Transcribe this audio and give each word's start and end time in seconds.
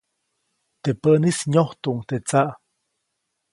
Teʼ 0.81 0.97
päʼnis 1.01 1.39
nyojtuʼuŋ 1.51 1.99
teʼ 2.07 2.21
tsaʼ. 2.27 2.49